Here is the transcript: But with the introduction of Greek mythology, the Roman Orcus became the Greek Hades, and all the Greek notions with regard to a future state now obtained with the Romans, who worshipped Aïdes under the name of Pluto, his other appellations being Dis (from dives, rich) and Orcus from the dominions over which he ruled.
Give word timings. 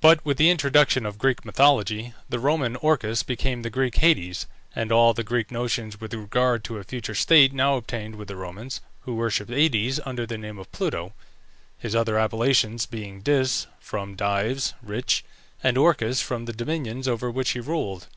But 0.00 0.26
with 0.26 0.36
the 0.36 0.50
introduction 0.50 1.06
of 1.06 1.16
Greek 1.16 1.44
mythology, 1.44 2.12
the 2.28 2.40
Roman 2.40 2.74
Orcus 2.74 3.22
became 3.22 3.62
the 3.62 3.70
Greek 3.70 3.94
Hades, 3.98 4.48
and 4.74 4.90
all 4.90 5.14
the 5.14 5.22
Greek 5.22 5.52
notions 5.52 6.00
with 6.00 6.12
regard 6.12 6.64
to 6.64 6.78
a 6.78 6.82
future 6.82 7.14
state 7.14 7.52
now 7.52 7.76
obtained 7.76 8.16
with 8.16 8.26
the 8.26 8.34
Romans, 8.34 8.80
who 9.02 9.14
worshipped 9.14 9.52
Aïdes 9.52 10.00
under 10.04 10.26
the 10.26 10.36
name 10.38 10.58
of 10.58 10.72
Pluto, 10.72 11.12
his 11.78 11.94
other 11.94 12.18
appellations 12.18 12.84
being 12.84 13.20
Dis 13.20 13.68
(from 13.78 14.16
dives, 14.16 14.74
rich) 14.82 15.24
and 15.62 15.78
Orcus 15.78 16.20
from 16.20 16.46
the 16.46 16.52
dominions 16.52 17.06
over 17.06 17.30
which 17.30 17.50
he 17.50 17.60
ruled. 17.60 18.08